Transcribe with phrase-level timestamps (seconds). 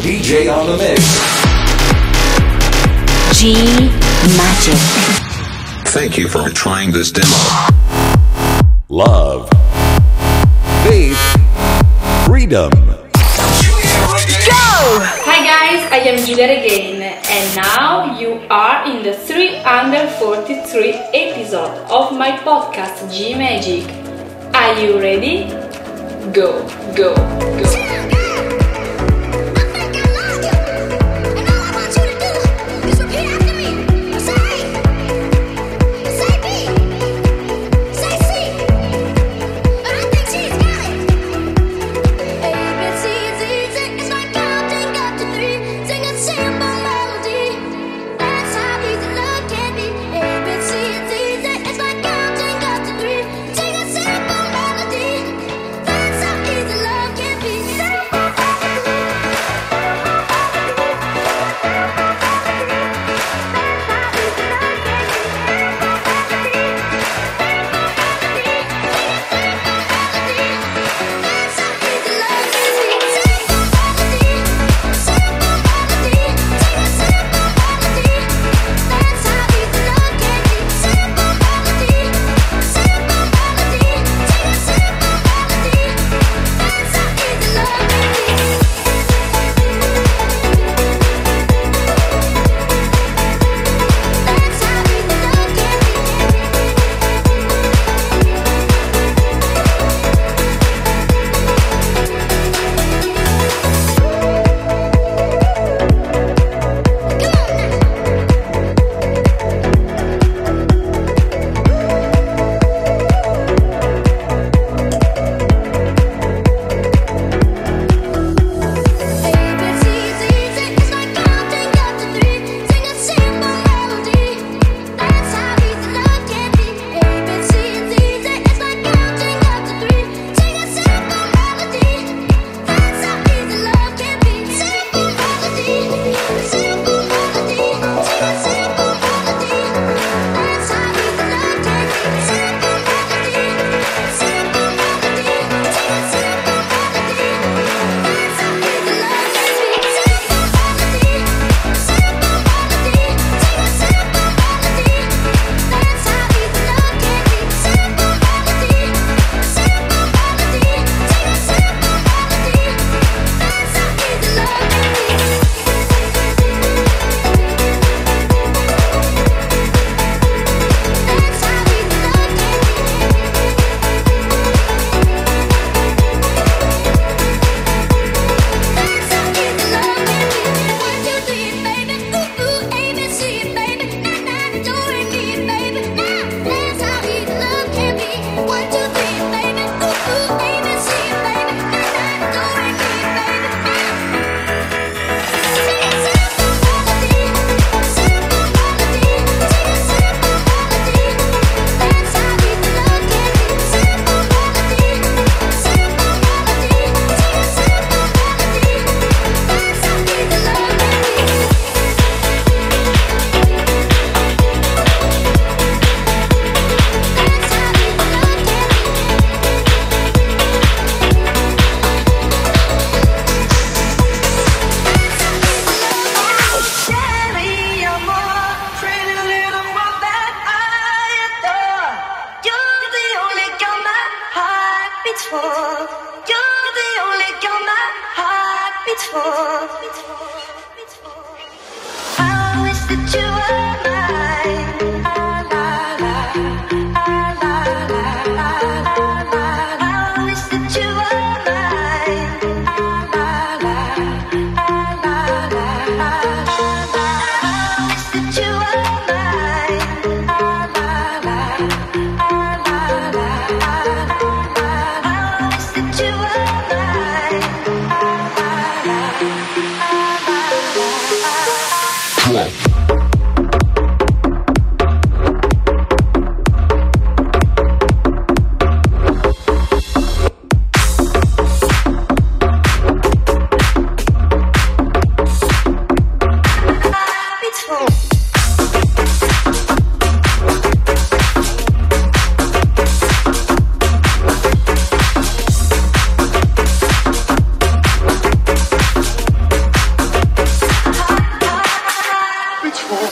[0.00, 1.00] DJ on the mix.
[3.38, 3.54] G
[4.36, 4.78] Magic.
[5.92, 7.28] Thank you for trying this demo.
[8.88, 9.48] Love.
[10.84, 11.18] Faith.
[12.26, 12.70] Freedom.
[12.70, 13.10] Go!
[15.24, 22.12] Hi guys, I am Giulia Regain and now you are in the 343 episode of
[22.16, 23.84] my podcast G Magic.
[24.54, 25.48] Are you ready?
[26.32, 27.14] Go, go,
[27.60, 28.13] go.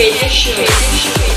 [0.00, 1.27] need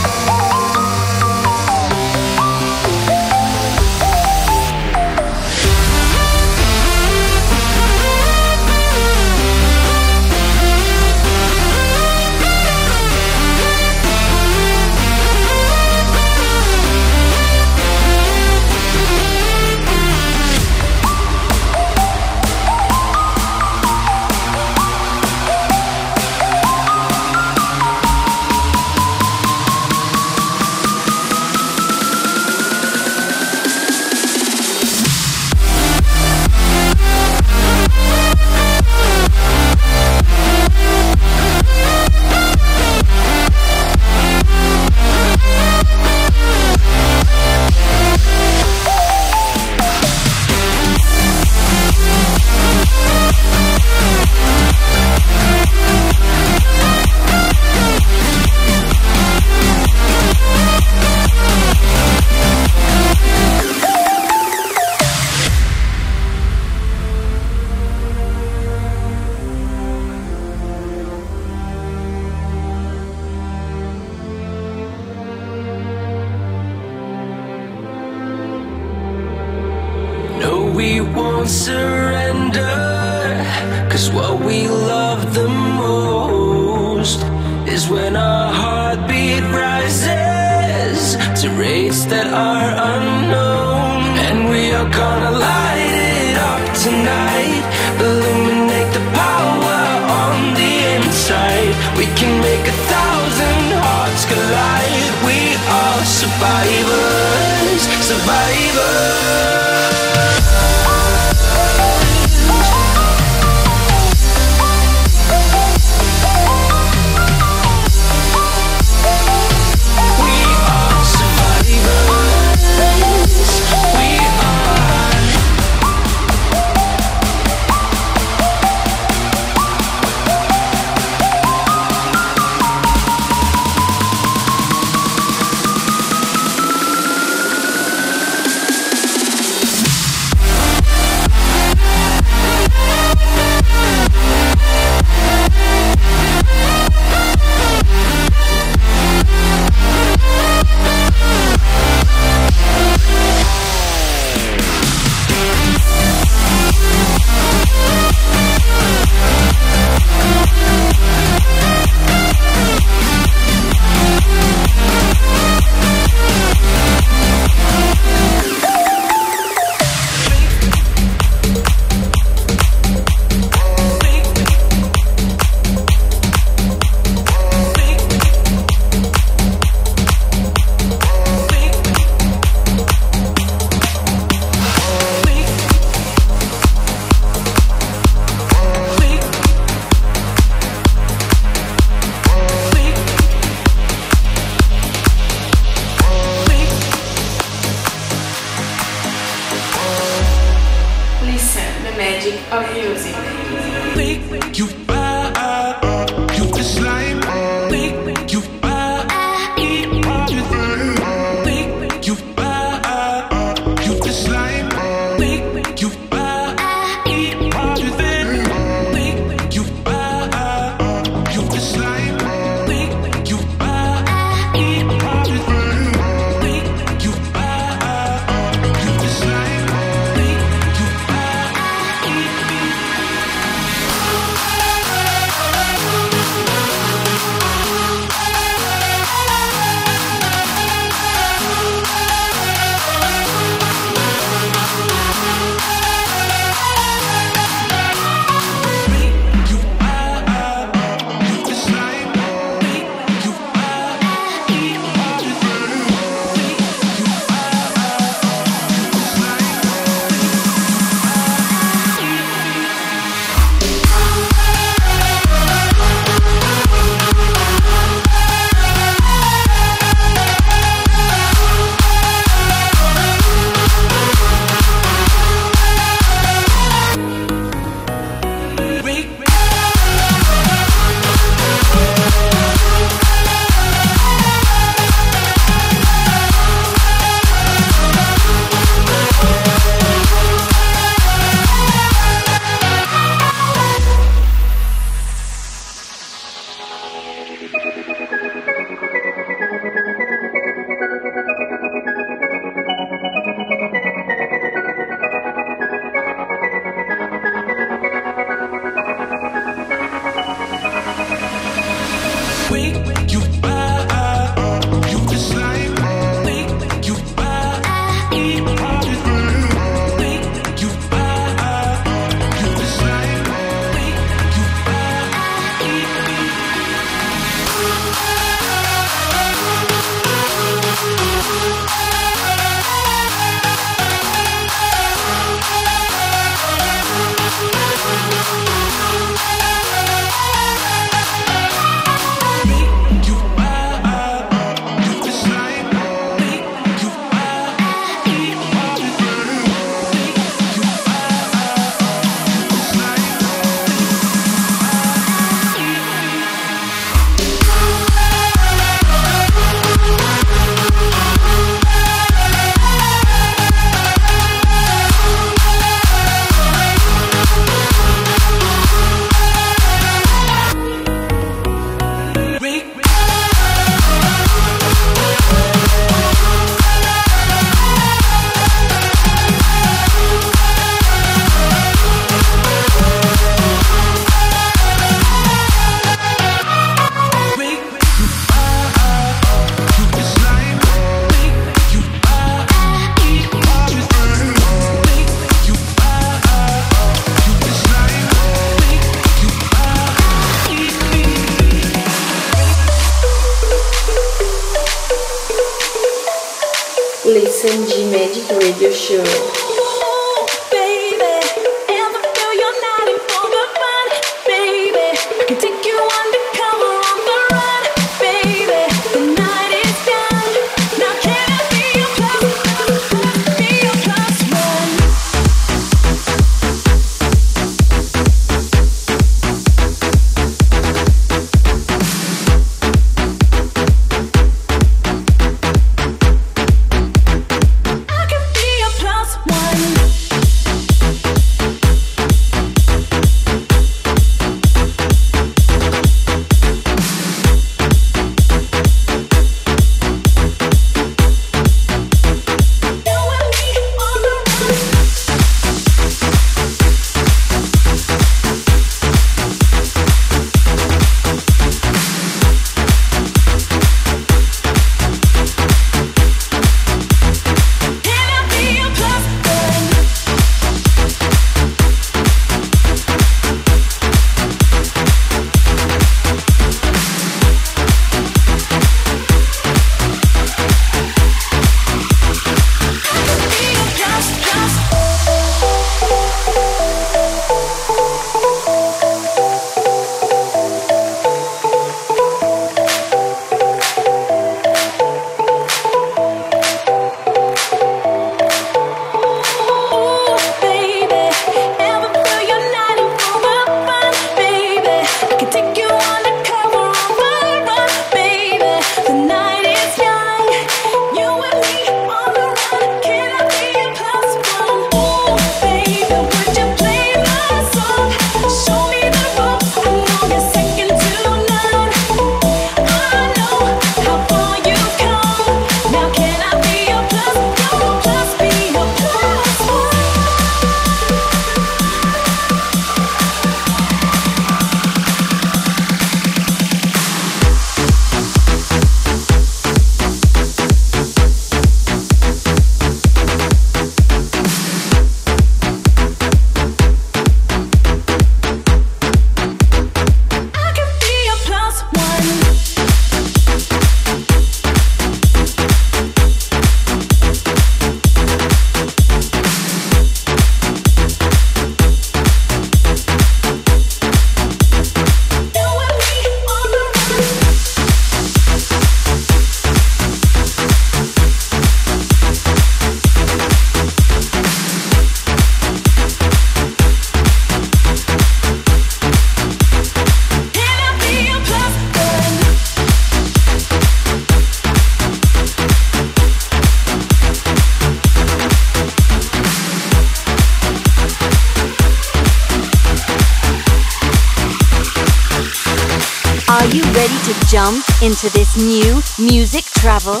[597.82, 600.00] into this new music travel?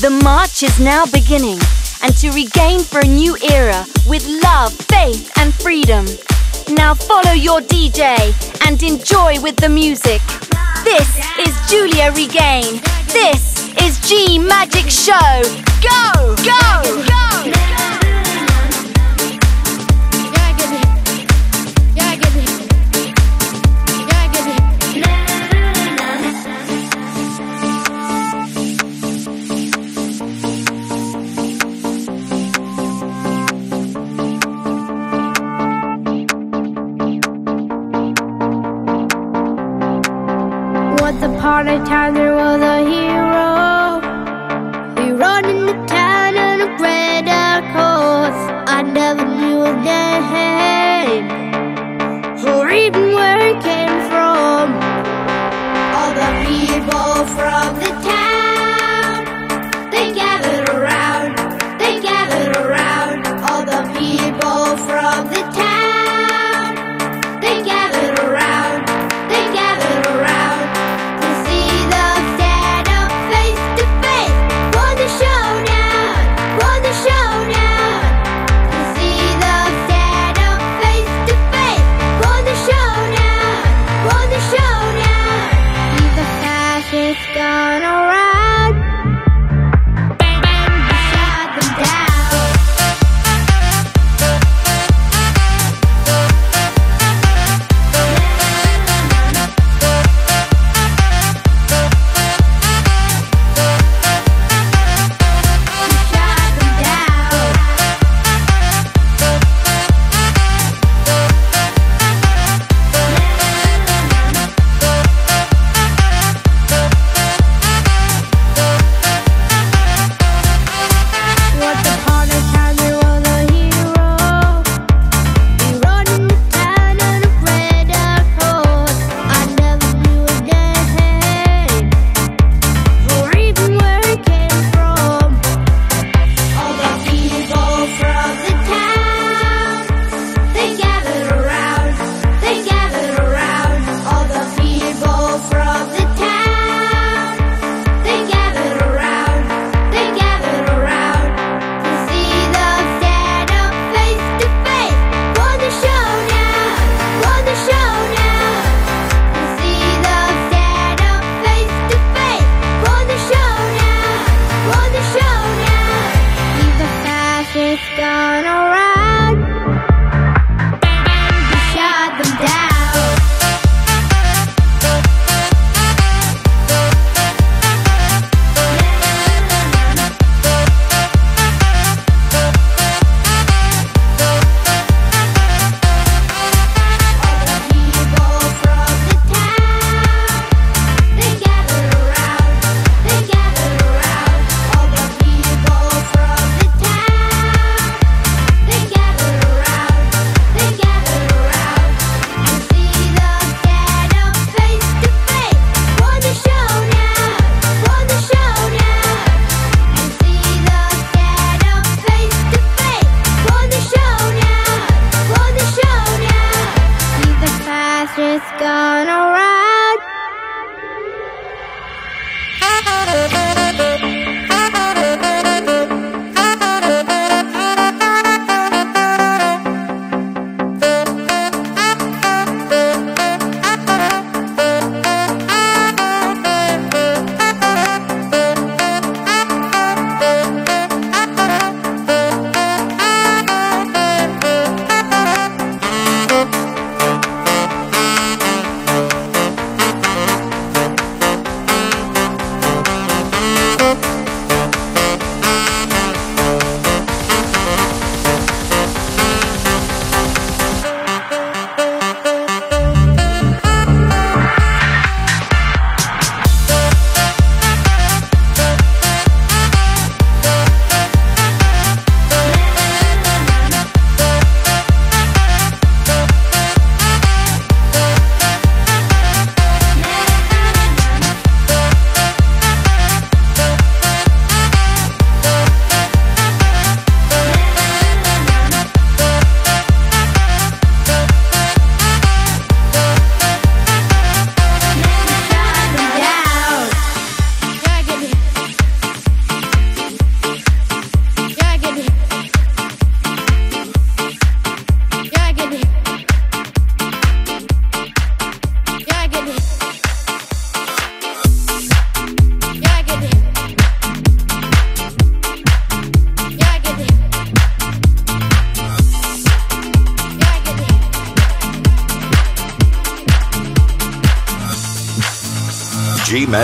[0.00, 1.58] The march is now beginning,
[2.02, 6.06] and to regain for a new era with love, faith, and freedom.
[6.70, 8.32] Now follow your DJ
[8.66, 10.22] and enjoy with the music.
[10.82, 12.80] This is Giulia Regain.
[13.08, 15.42] This is G Magic Show.
[15.82, 16.83] Go, go.
[41.64, 42.23] Once upon a time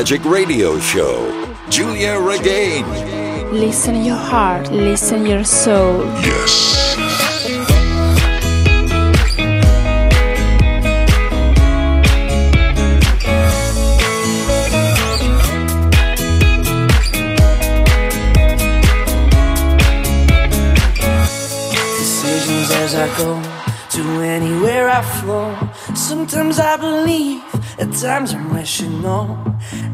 [0.01, 1.29] Magic Radio Show.
[1.69, 2.87] Giulia Regain.
[3.53, 6.07] Listen your heart, listen your soul.
[6.25, 6.97] Yes.
[21.99, 23.37] Decisions as I go
[23.91, 25.55] to anywhere I flow.
[25.95, 27.43] Sometimes I believe,
[27.79, 29.50] at times I'm rational.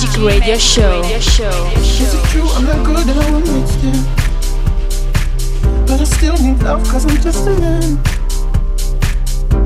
[0.00, 1.02] Magic Radio Show.
[1.04, 4.06] Is it true I'm not good and I will mix it?
[5.86, 7.98] But I still need love cause I'm just a man.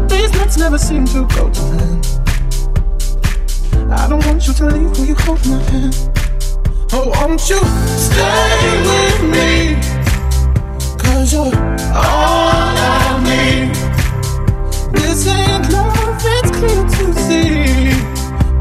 [0.08, 2.02] These nights never seem to go to plan.
[3.92, 5.94] I don't want you to leave, you hold my hand?
[6.92, 7.60] Oh, won't you
[7.96, 9.76] stay with me?
[10.98, 11.54] Cause you're
[11.94, 13.72] all I need.
[14.98, 17.94] This ain't love, it's clear to see.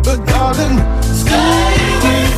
[0.03, 0.92] But darling,
[1.33, 2.32] stay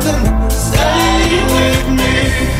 [0.00, 0.50] golden.
[0.50, 2.55] Stay with me.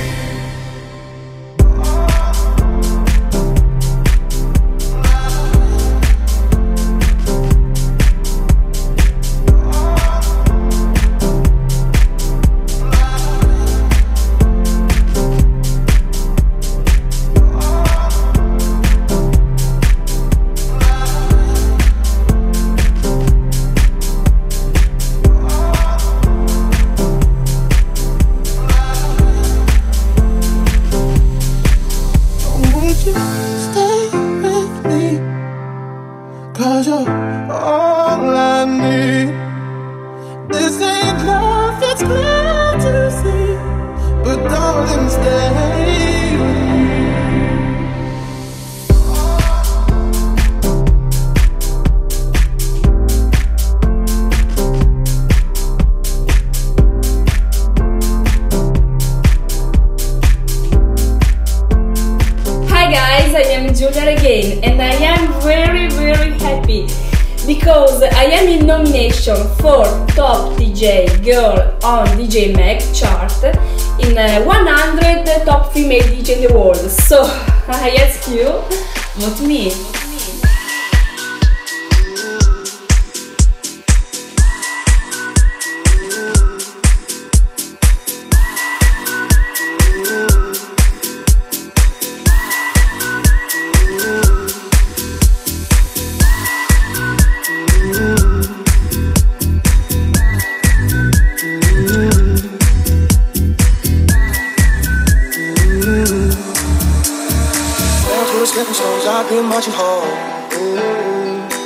[109.45, 110.09] Marching home.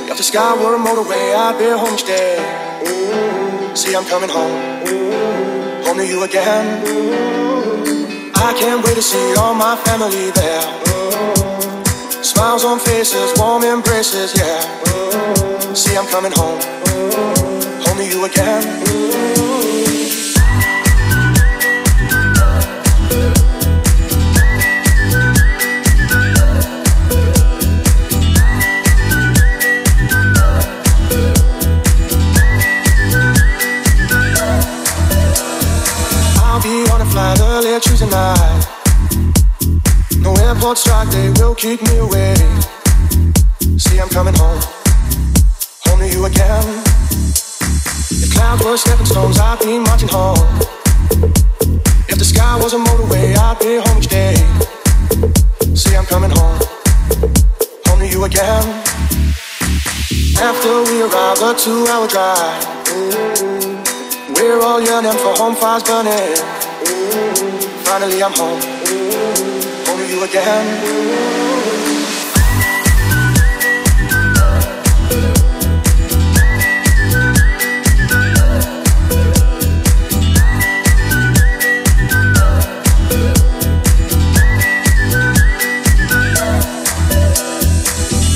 [0.07, 2.35] Got the skyward motorway, I've been home stay.
[3.75, 4.51] See, I'm coming home,
[5.85, 6.65] home to you again.
[8.35, 10.63] I can't wait to see all my family there.
[12.23, 15.73] Smiles on faces, warm embraces, yeah.
[15.73, 16.59] See, I'm coming home,
[17.85, 19.70] home to you again.
[37.79, 38.67] Choosing night.
[40.17, 42.35] No airport strike, they will keep me away.
[43.77, 44.59] See, I'm coming home,
[45.85, 46.83] home to you again.
[48.11, 50.37] If clouds were stepping stones, I'd be marching home.
[52.09, 54.35] If the sky was a motorway, I'd be home each day.
[55.73, 56.59] See, I'm coming home,
[57.87, 58.83] home to you again.
[60.37, 62.65] After we arrive, a two-hour drive.
[64.35, 67.60] We're all yearning for home fires burning.
[67.91, 68.61] Finally, I'm home.
[69.85, 70.65] Home you again.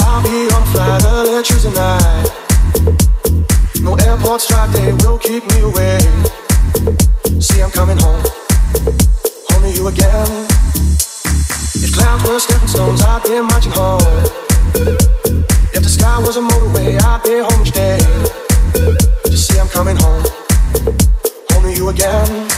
[0.02, 2.28] I'll be on flight early Tuesday night.
[3.80, 6.00] No airport strike, they will keep me away.
[7.40, 8.22] See, I'm coming home
[9.76, 10.48] you again.
[11.76, 14.00] If clouds were stepping stones, I'd be marching home.
[15.74, 17.98] If the sky was a motorway, I'd be home day.
[19.30, 20.24] Just say I'm coming home,
[21.52, 22.50] home to you again.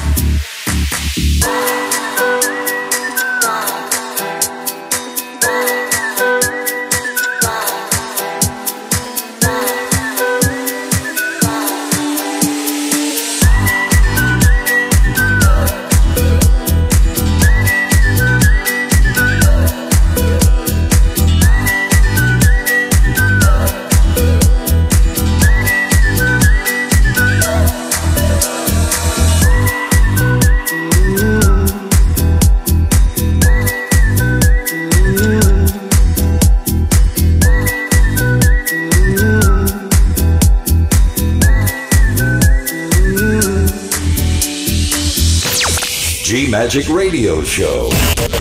[46.67, 47.87] Magic Radio Show.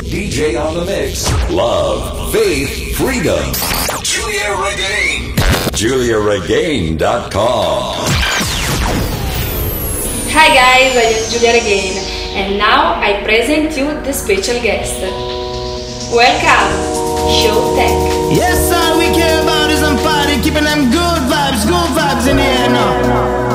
[0.02, 1.30] DJ on the mix.
[1.48, 3.52] Love, faith, freedom.
[4.02, 5.32] Giulia Regain.
[5.70, 7.94] GiuliaRegain.com.
[10.34, 12.02] Hi guys, I am Giulia Regain,
[12.34, 14.98] and now I present you the special guest.
[16.10, 16.74] Welcome,
[17.30, 18.34] Showtek.
[18.34, 22.38] Yes, all we care about is I'm party, keeping them good vibes, good vibes in
[22.38, 23.45] the air now.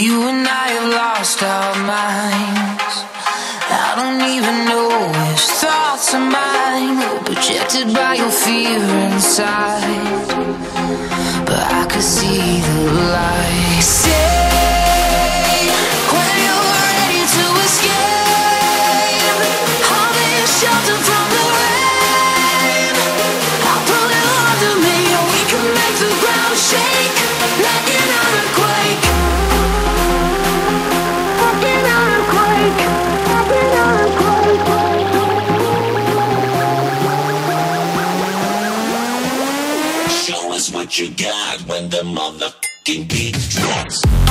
[0.00, 2.94] You and I have lost our minds.
[3.68, 4.88] I don't even know
[5.28, 9.84] which thoughts of mine were projected by your fear inside.
[11.44, 14.49] But I could see the light.
[41.00, 44.29] you got when the motherfucking beat drops.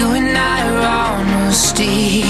[0.00, 2.22] You and I are honesty,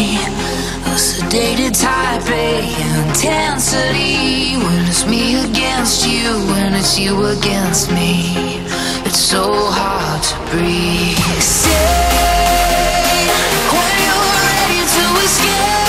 [0.90, 2.66] a sedated type A
[2.98, 4.56] intensity.
[4.56, 8.34] When it's me against you, when it's you against me,
[9.06, 11.16] it's so hard to breathe.
[11.38, 11.70] Say
[13.70, 15.79] when you're ready to escape.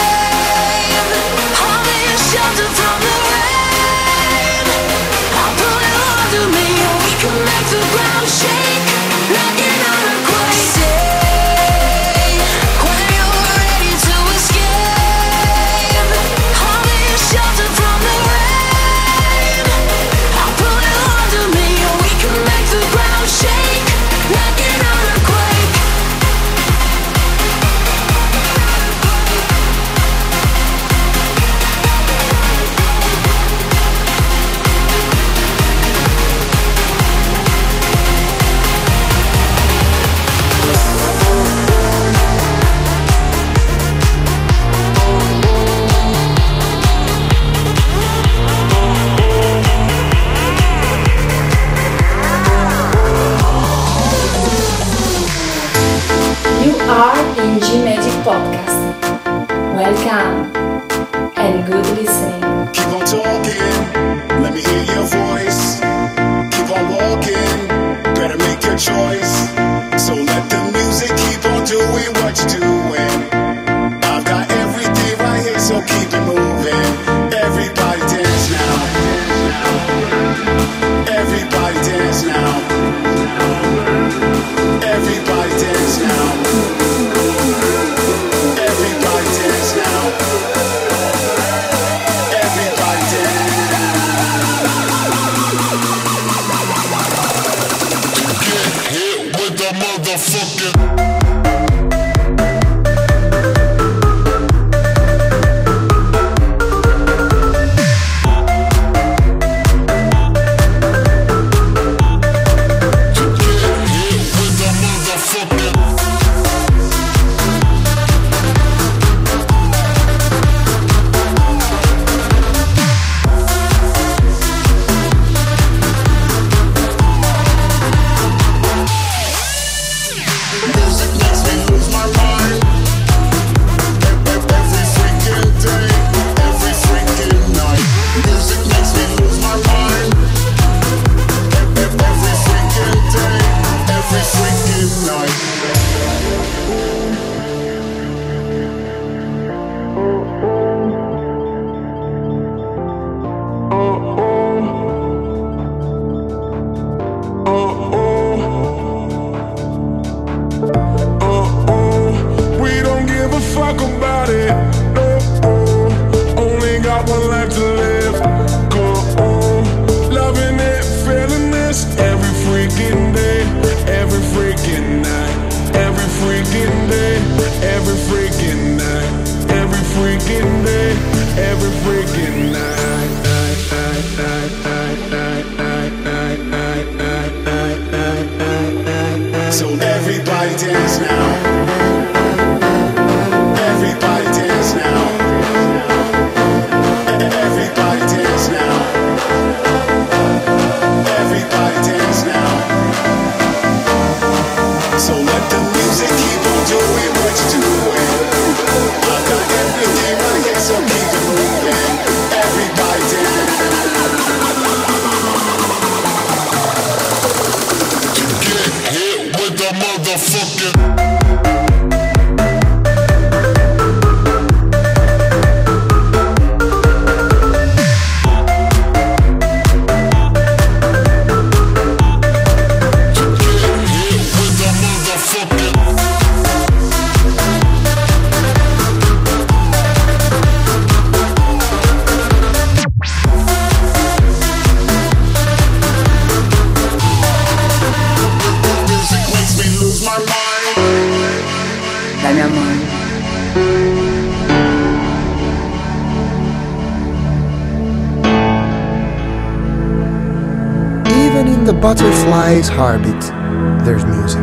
[262.81, 264.41] guitar beat, there's music.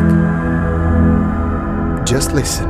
[2.07, 2.68] Just listen.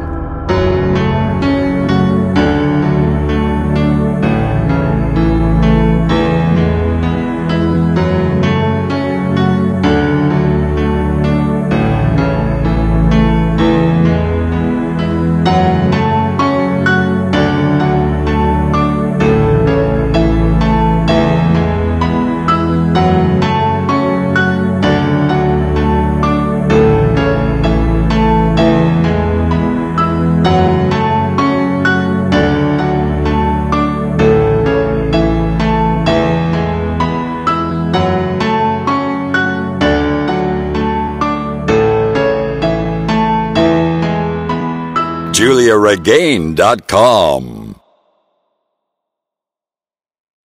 [45.96, 47.59] GiuliaRegain.com.